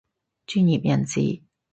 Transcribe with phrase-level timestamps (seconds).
[0.47, 1.43] 專業人士